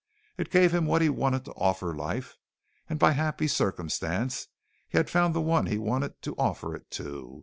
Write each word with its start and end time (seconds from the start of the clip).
It 0.35 0.49
gave 0.49 0.73
him 0.73 0.87
what 0.87 1.03
he 1.03 1.09
wanted 1.09 1.45
to 1.45 1.51
offer 1.53 1.93
life, 1.95 2.35
and 2.89 2.97
by 2.97 3.11
happy 3.11 3.47
circumstance, 3.47 4.47
he 4.89 4.97
had 4.97 5.11
found 5.11 5.35
the 5.35 5.41
one 5.41 5.67
he 5.67 5.77
wanted 5.77 6.23
to 6.23 6.33
offer 6.39 6.73
it 6.73 6.89
to. 6.97 7.39